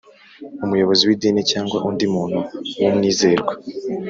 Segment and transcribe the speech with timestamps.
[0.63, 2.39] umuyobozi w’idini cyangwa undi muntu
[2.81, 3.53] w’umwizerwa.